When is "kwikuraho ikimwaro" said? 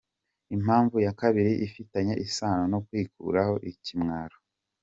2.85-4.37